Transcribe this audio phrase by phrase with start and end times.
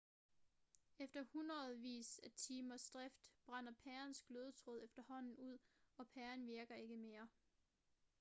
[0.99, 5.57] efter hundredvis af timers drift brænder pærens glødetråd efterhånden ud
[5.97, 7.27] og pæren virker ikke mere